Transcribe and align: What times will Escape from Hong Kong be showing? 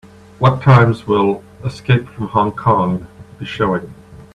What 0.39 0.63
times 0.63 1.05
will 1.05 1.43
Escape 1.63 2.07
from 2.09 2.29
Hong 2.29 2.53
Kong 2.53 3.05
be 3.37 3.45
showing? 3.45 3.93